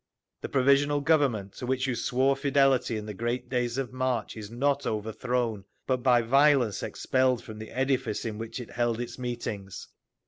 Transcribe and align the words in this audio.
The 0.41 0.49
Provisional 0.49 0.99
Government, 0.99 1.51
to 1.57 1.67
which 1.67 1.85
you 1.85 1.93
swore 1.93 2.35
fidelity 2.35 2.97
in 2.97 3.05
the 3.05 3.13
great 3.13 3.49
days 3.49 3.77
of 3.77 3.93
March, 3.93 4.35
is 4.35 4.49
not 4.49 4.87
overthrown, 4.87 5.63
but 5.85 5.97
by 5.97 6.23
violence 6.23 6.81
expelled 6.81 7.43
from 7.43 7.59
the 7.59 7.69
edifice 7.69 8.25
in 8.25 8.39
which 8.39 8.59
it 8.59 8.71
held 8.71 8.99
its 8.99 9.19
meetings. 9.19 9.89